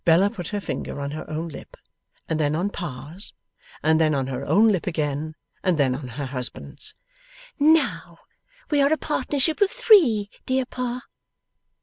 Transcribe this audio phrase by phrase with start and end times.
[0.03, 1.77] Bella put her finger on her own lip,
[2.27, 3.33] and then on Pa's,
[3.83, 6.95] and then on her own lip again, and then on her husband's.
[7.59, 8.17] 'Now,
[8.71, 11.03] we are a partnership of three, dear Pa.